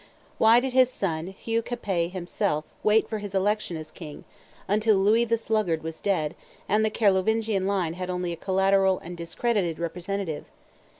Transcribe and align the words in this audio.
Why 0.39 0.59
did 0.59 0.73
his 0.73 0.89
son, 0.91 1.27
Hugh 1.27 1.61
Capet 1.61 2.09
himself, 2.09 2.65
wait, 2.81 3.07
for 3.07 3.19
his 3.19 3.35
election 3.35 3.77
as 3.77 3.91
king, 3.91 4.23
until 4.67 4.95
Louis 4.95 5.25
the 5.25 5.37
Sluggard 5.37 5.83
was 5.83 6.01
dead, 6.01 6.33
and 6.67 6.83
the 6.83 6.89
Carlovingian 6.89 7.67
line 7.67 7.93
had 7.93 8.09
only 8.09 8.31
a 8.33 8.35
collateral 8.35 8.97
and 8.97 9.15
discredited 9.15 9.77
representative? 9.77 10.45